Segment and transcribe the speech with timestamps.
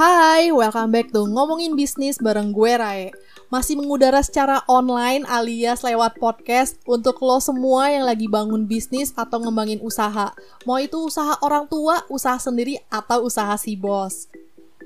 [0.00, 3.12] Hai, welcome back to Ngomongin Bisnis bareng gue Rae.
[3.52, 9.44] Masih mengudara secara online alias lewat podcast untuk lo semua yang lagi bangun bisnis atau
[9.44, 10.32] ngembangin usaha.
[10.64, 14.24] Mau itu usaha orang tua, usaha sendiri, atau usaha si bos.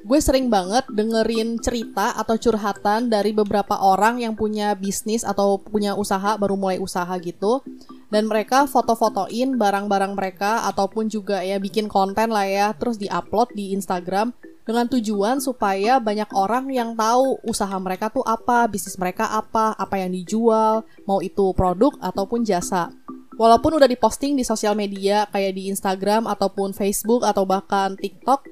[0.03, 5.95] Gue sering banget dengerin cerita atau curhatan dari beberapa orang yang punya bisnis atau punya
[5.95, 7.63] usaha, baru mulai usaha gitu
[8.11, 13.75] dan mereka foto-fotoin barang-barang mereka ataupun juga ya bikin konten lah ya terus diupload di
[13.75, 14.31] Instagram
[14.65, 20.01] dengan tujuan supaya banyak orang yang tahu usaha mereka tuh apa, bisnis mereka apa, apa
[20.01, 22.89] yang dijual, mau itu produk ataupun jasa.
[23.37, 28.47] Walaupun udah diposting di sosial media kayak di Instagram ataupun Facebook atau bahkan TikTok,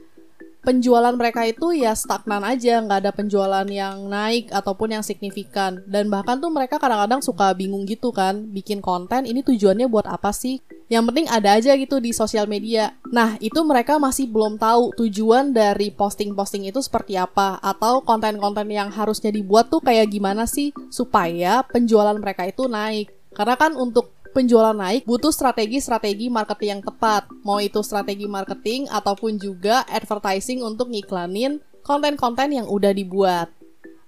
[0.63, 5.83] penjualan mereka itu ya stagnan aja, nggak ada penjualan yang naik ataupun yang signifikan.
[5.87, 10.35] Dan bahkan tuh mereka kadang-kadang suka bingung gitu kan, bikin konten ini tujuannya buat apa
[10.35, 10.59] sih?
[10.93, 12.93] Yang penting ada aja gitu di sosial media.
[13.09, 18.93] Nah, itu mereka masih belum tahu tujuan dari posting-posting itu seperti apa atau konten-konten yang
[18.93, 23.09] harusnya dibuat tuh kayak gimana sih supaya penjualan mereka itu naik.
[23.33, 27.25] Karena kan untuk penjualan naik butuh strategi-strategi marketing yang tepat.
[27.41, 33.49] Mau itu strategi marketing ataupun juga advertising untuk ngiklanin konten-konten yang udah dibuat.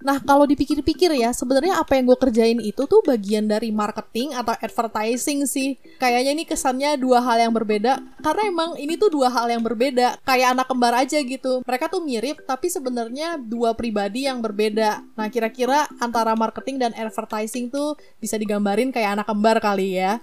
[0.05, 4.53] Nah, kalau dipikir-pikir ya, sebenarnya apa yang gue kerjain itu tuh bagian dari marketing atau
[4.53, 5.81] advertising sih.
[5.97, 10.21] Kayaknya ini kesannya dua hal yang berbeda, karena emang ini tuh dua hal yang berbeda.
[10.21, 11.65] Kayak anak kembar aja gitu.
[11.65, 15.01] Mereka tuh mirip, tapi sebenarnya dua pribadi yang berbeda.
[15.17, 20.21] Nah, kira-kira antara marketing dan advertising tuh bisa digambarin kayak anak kembar kali ya.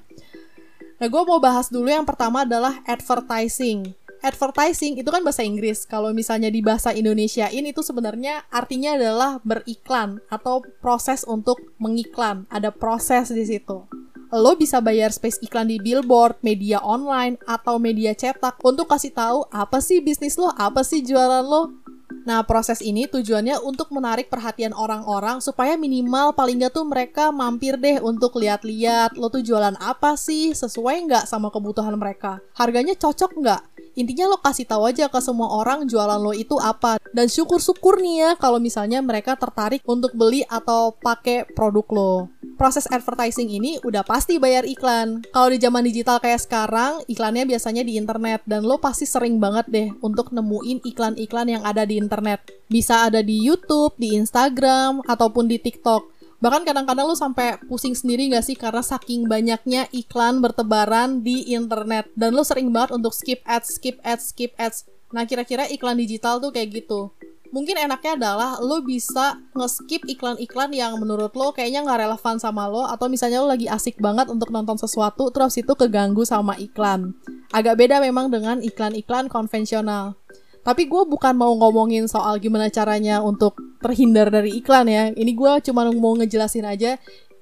[1.03, 5.84] Nah, gue mau bahas dulu yang pertama adalah advertising advertising itu kan bahasa Inggris.
[5.84, 12.47] Kalau misalnya di bahasa Indonesia ini itu sebenarnya artinya adalah beriklan atau proses untuk mengiklan.
[12.48, 13.84] Ada proses di situ.
[14.33, 19.45] Lo bisa bayar space iklan di billboard, media online, atau media cetak untuk kasih tahu
[19.53, 21.83] apa sih bisnis lo, apa sih jualan lo.
[22.23, 27.74] Nah, proses ini tujuannya untuk menarik perhatian orang-orang supaya minimal paling nggak tuh mereka mampir
[27.80, 32.39] deh untuk lihat-lihat lo tuh jualan apa sih, sesuai nggak sama kebutuhan mereka.
[32.55, 33.63] Harganya cocok nggak?
[33.92, 36.97] Intinya lo kasih tahu aja ke semua orang jualan lo itu apa.
[37.13, 42.14] Dan syukur-syukur nih ya kalau misalnya mereka tertarik untuk beli atau pakai produk lo.
[42.57, 45.25] Proses advertising ini udah pasti bayar iklan.
[45.35, 49.67] Kalau di zaman digital kayak sekarang, iklannya biasanya di internet dan lo pasti sering banget
[49.69, 52.45] deh untuk nemuin iklan-iklan yang ada di internet.
[52.70, 56.11] Bisa ada di YouTube, di Instagram, ataupun di TikTok.
[56.42, 62.11] Bahkan kadang-kadang lu sampai pusing sendiri gak sih karena saking banyaknya iklan bertebaran di internet
[62.19, 64.91] dan lu sering banget untuk skip ads, skip ads, skip ads.
[65.14, 67.14] Nah, kira-kira iklan digital tuh kayak gitu.
[67.53, 72.89] Mungkin enaknya adalah lo bisa nge-skip iklan-iklan yang menurut lo kayaknya nggak relevan sama lo
[72.89, 77.13] atau misalnya lo lagi asik banget untuk nonton sesuatu terus itu keganggu sama iklan.
[77.53, 80.17] Agak beda memang dengan iklan-iklan konvensional.
[80.62, 85.11] Tapi gue bukan mau ngomongin soal gimana caranya untuk terhindar dari iklan ya.
[85.11, 86.98] Ini gue cuma mau ngejelasin aja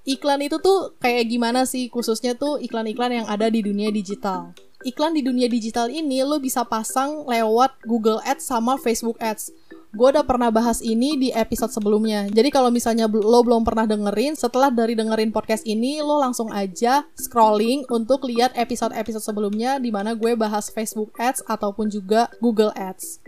[0.09, 4.57] iklan itu tuh kayak gimana sih khususnya tuh iklan-iklan yang ada di dunia digital.
[4.81, 9.53] Iklan di dunia digital ini lo bisa pasang lewat Google Ads sama Facebook Ads.
[9.91, 12.31] Gue udah pernah bahas ini di episode sebelumnya.
[12.31, 17.03] Jadi kalau misalnya lo belum pernah dengerin, setelah dari dengerin podcast ini, lo langsung aja
[17.19, 23.19] scrolling untuk lihat episode-episode sebelumnya di mana gue bahas Facebook Ads ataupun juga Google Ads.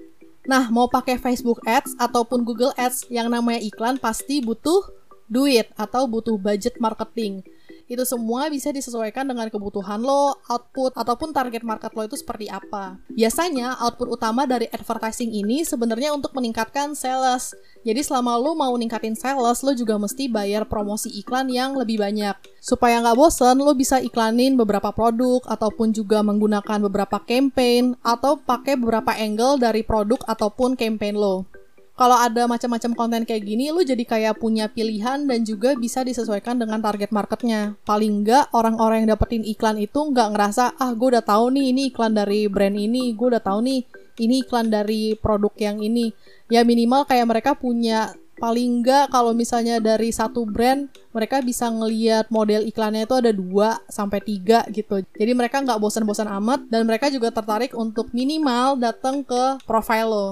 [0.46, 4.86] Nah, mau pakai Facebook Ads ataupun Google Ads yang namanya iklan pasti butuh
[5.26, 7.42] duit atau butuh budget marketing
[7.86, 12.98] itu semua bisa disesuaikan dengan kebutuhan lo, output, ataupun target market lo itu seperti apa.
[13.12, 17.54] Biasanya, output utama dari advertising ini sebenarnya untuk meningkatkan sales.
[17.82, 22.34] Jadi selama lo mau ningkatin sales, lo juga mesti bayar promosi iklan yang lebih banyak.
[22.62, 28.78] Supaya nggak bosen, lo bisa iklanin beberapa produk, ataupun juga menggunakan beberapa campaign, atau pakai
[28.78, 31.51] beberapa angle dari produk ataupun campaign lo
[31.92, 36.56] kalau ada macam-macam konten kayak gini, lu jadi kayak punya pilihan dan juga bisa disesuaikan
[36.56, 37.76] dengan target marketnya.
[37.84, 41.82] Paling nggak orang-orang yang dapetin iklan itu nggak ngerasa, ah gue udah tahu nih ini
[41.92, 43.84] iklan dari brand ini, gue udah tahu nih
[44.24, 46.16] ini iklan dari produk yang ini.
[46.48, 52.26] Ya minimal kayak mereka punya paling nggak kalau misalnya dari satu brand mereka bisa ngeliat
[52.26, 57.06] model iklannya itu ada dua sampai tiga gitu jadi mereka nggak bosan-bosan amat dan mereka
[57.06, 60.28] juga tertarik untuk minimal datang ke profile lo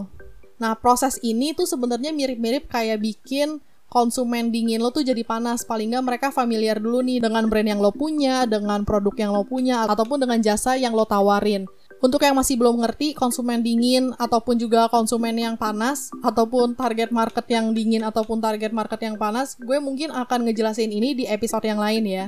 [0.60, 5.64] Nah, proses ini tuh sebenarnya mirip-mirip kayak bikin konsumen dingin lo tuh jadi panas.
[5.64, 9.42] Paling nggak mereka familiar dulu nih dengan brand yang lo punya, dengan produk yang lo
[9.48, 11.64] punya, ataupun dengan jasa yang lo tawarin.
[12.00, 17.44] Untuk yang masih belum ngerti konsumen dingin ataupun juga konsumen yang panas ataupun target market
[17.52, 21.76] yang dingin ataupun target market yang panas, gue mungkin akan ngejelasin ini di episode yang
[21.76, 22.24] lain ya.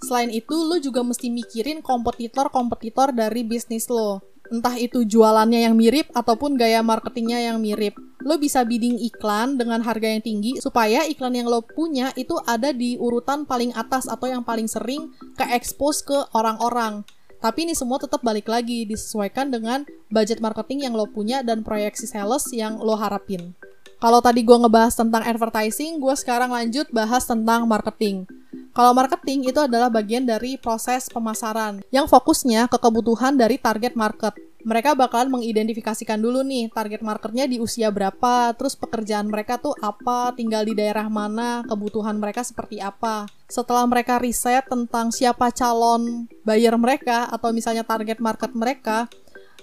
[0.00, 6.12] Selain itu, lo juga mesti mikirin kompetitor-kompetitor dari bisnis lo entah itu jualannya yang mirip
[6.12, 7.96] ataupun gaya marketingnya yang mirip.
[8.22, 12.70] lo bisa bidding iklan dengan harga yang tinggi supaya iklan yang lo punya itu ada
[12.70, 17.02] di urutan paling atas atau yang paling sering ke expose ke orang-orang.
[17.42, 22.06] Tapi ini semua tetap balik lagi disesuaikan dengan budget marketing yang lo punya dan proyeksi
[22.06, 23.58] sales yang lo harapin.
[24.02, 28.26] Kalau tadi gue ngebahas tentang advertising, gue sekarang lanjut bahas tentang marketing.
[28.74, 34.34] Kalau marketing itu adalah bagian dari proses pemasaran yang fokusnya ke kebutuhan dari target market.
[34.66, 40.34] Mereka bakalan mengidentifikasikan dulu nih target marketnya di usia berapa, terus pekerjaan mereka tuh apa,
[40.34, 43.30] tinggal di daerah mana, kebutuhan mereka seperti apa.
[43.46, 49.06] Setelah mereka riset tentang siapa calon buyer mereka atau misalnya target market mereka,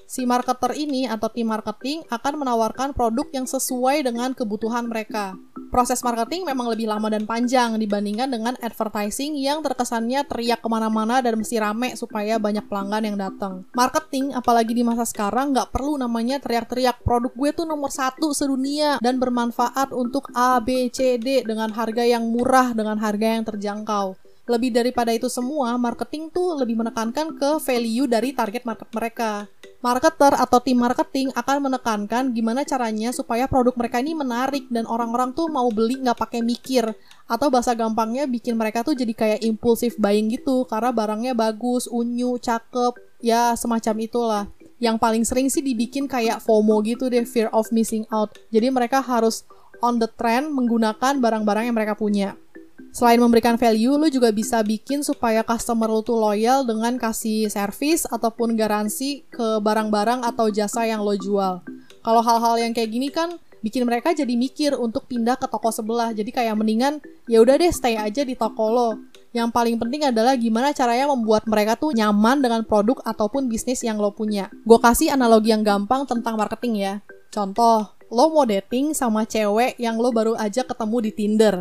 [0.09, 5.37] si marketer ini atau tim marketing akan menawarkan produk yang sesuai dengan kebutuhan mereka.
[5.69, 11.21] Proses marketing memang lebih lama dan panjang dibandingkan dengan advertising yang terkesannya teriak ke mana-mana
[11.21, 13.69] dan mesti rame supaya banyak pelanggan yang datang.
[13.77, 18.97] Marketing, apalagi di masa sekarang, nggak perlu namanya teriak-teriak produk gue tuh nomor satu sedunia
[18.97, 24.17] dan bermanfaat untuk A, B, C, D dengan harga yang murah, dengan harga yang terjangkau
[24.49, 29.45] lebih daripada itu semua, marketing tuh lebih menekankan ke value dari target market mereka.
[29.79, 35.31] Marketer atau tim marketing akan menekankan gimana caranya supaya produk mereka ini menarik dan orang-orang
[35.31, 36.83] tuh mau beli nggak pakai mikir
[37.31, 42.35] atau bahasa gampangnya bikin mereka tuh jadi kayak impulsif buying gitu karena barangnya bagus, unyu,
[42.43, 44.43] cakep, ya semacam itulah.
[44.83, 48.35] Yang paling sering sih dibikin kayak FOMO gitu deh, fear of missing out.
[48.51, 49.47] Jadi mereka harus
[49.79, 52.35] on the trend menggunakan barang-barang yang mereka punya.
[52.89, 58.09] Selain memberikan value, lu juga bisa bikin supaya customer lu tuh loyal dengan kasih service
[58.09, 61.61] ataupun garansi ke barang-barang atau jasa yang lo jual.
[62.01, 66.15] Kalau hal-hal yang kayak gini kan bikin mereka jadi mikir untuk pindah ke toko sebelah.
[66.15, 68.89] Jadi kayak mendingan ya udah deh stay aja di toko lo.
[69.29, 74.01] Yang paling penting adalah gimana caranya membuat mereka tuh nyaman dengan produk ataupun bisnis yang
[74.01, 74.49] lo punya.
[74.65, 76.93] Gue kasih analogi yang gampang tentang marketing ya.
[77.29, 81.55] Contoh, lo mau dating sama cewek yang lo baru aja ketemu di Tinder.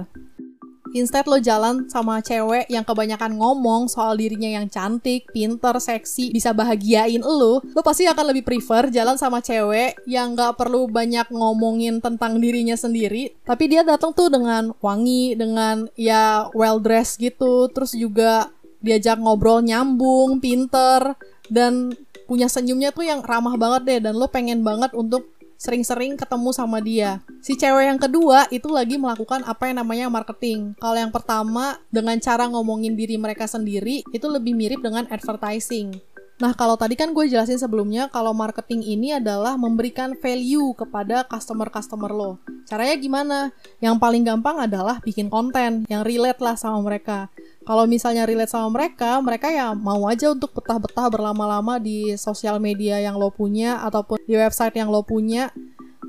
[0.97, 6.53] Instead lo jalan sama cewek yang kebanyakan ngomong soal dirinya yang cantik, pinter, seksi, bisa
[6.57, 12.01] bahagiain lo, lo pasti akan lebih prefer jalan sama cewek yang gak perlu banyak ngomongin
[12.01, 17.93] tentang dirinya sendiri, tapi dia datang tuh dengan wangi, dengan ya well dressed gitu, terus
[17.93, 18.49] juga
[18.79, 21.19] diajak ngobrol nyambung, pinter,
[21.51, 21.93] dan
[22.29, 25.27] punya senyumnya tuh yang ramah banget deh, dan lo pengen banget untuk
[25.59, 27.19] sering-sering ketemu sama dia.
[27.43, 30.79] Si cewek yang kedua itu lagi melakukan apa yang namanya marketing.
[30.79, 35.99] Kalau yang pertama dengan cara ngomongin diri mereka sendiri itu lebih mirip dengan advertising.
[36.39, 42.15] Nah, kalau tadi kan gue jelasin sebelumnya kalau marketing ini adalah memberikan value kepada customer-customer
[42.15, 42.39] lo.
[42.63, 43.39] Caranya gimana?
[43.83, 47.27] Yang paling gampang adalah bikin konten yang relate lah sama mereka.
[47.69, 52.97] Kalau misalnya relate sama mereka, mereka ya mau aja untuk betah-betah berlama-lama di sosial media
[52.97, 55.53] yang lo punya ataupun di website yang lo punya.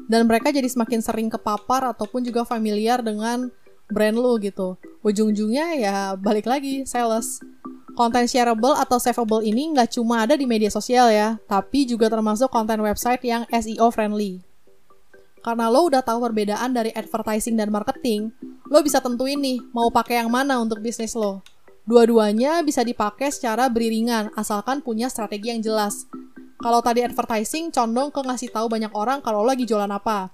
[0.07, 3.51] Dan mereka jadi semakin sering kepapar ataupun juga familiar dengan
[3.91, 4.79] brand lo gitu.
[5.03, 7.43] Ujung-ujungnya ya balik lagi, sales
[7.91, 12.47] konten shareable atau savable ini nggak cuma ada di media sosial ya, tapi juga termasuk
[12.47, 14.39] konten website yang SEO friendly.
[15.43, 18.31] Karena lo udah tahu perbedaan dari advertising dan marketing,
[18.69, 21.41] lo bisa tentuin nih mau pakai yang mana untuk bisnis lo.
[21.89, 26.05] Dua-duanya bisa dipakai secara beriringan, asalkan punya strategi yang jelas.
[26.61, 30.29] Kalau tadi advertising condong ke ngasih tahu banyak orang kalau lo lagi jualan apa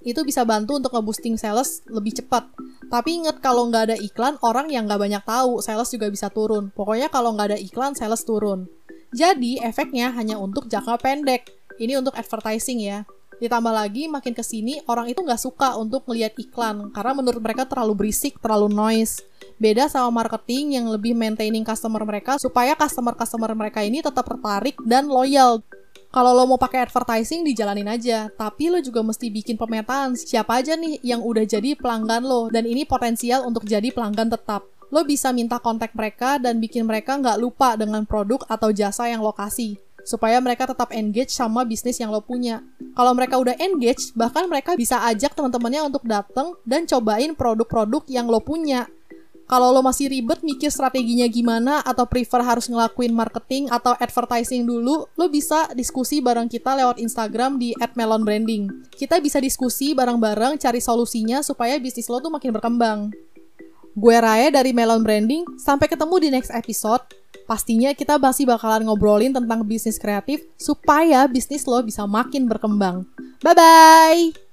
[0.00, 2.48] itu bisa bantu untuk nge-boosting sales lebih cepat.
[2.88, 6.72] Tapi inget kalau nggak ada iklan, orang yang nggak banyak tahu, sales juga bisa turun.
[6.72, 8.66] Pokoknya kalau nggak ada iklan, sales turun.
[9.12, 11.52] Jadi efeknya hanya untuk jangka pendek.
[11.76, 13.04] Ini untuk advertising ya.
[13.40, 17.64] Ditambah lagi makin ke sini orang itu nggak suka untuk melihat iklan karena menurut mereka
[17.64, 19.24] terlalu berisik, terlalu noise.
[19.56, 25.08] Beda sama marketing yang lebih maintaining customer mereka supaya customer-customer mereka ini tetap tertarik dan
[25.08, 25.64] loyal
[26.10, 30.74] kalau lo mau pakai advertising dijalanin aja, tapi lo juga mesti bikin pemetaan siapa aja
[30.74, 34.66] nih yang udah jadi pelanggan lo dan ini potensial untuk jadi pelanggan tetap.
[34.90, 39.22] Lo bisa minta kontak mereka dan bikin mereka nggak lupa dengan produk atau jasa yang
[39.22, 42.58] lo kasih supaya mereka tetap engage sama bisnis yang lo punya.
[42.94, 48.26] Kalau mereka udah engage, bahkan mereka bisa ajak teman-temannya untuk datang dan cobain produk-produk yang
[48.26, 48.90] lo punya
[49.50, 55.10] kalau lo masih ribet mikir strateginya gimana atau prefer harus ngelakuin marketing atau advertising dulu,
[55.10, 58.70] lo bisa diskusi bareng kita lewat Instagram di @melonbranding.
[58.94, 63.10] Kita bisa diskusi bareng-bareng cari solusinya supaya bisnis lo tuh makin berkembang.
[63.98, 67.02] Gue Rae dari Melon Branding, sampai ketemu di next episode.
[67.50, 73.02] Pastinya kita masih bakalan ngobrolin tentang bisnis kreatif supaya bisnis lo bisa makin berkembang.
[73.42, 74.49] Bye-bye!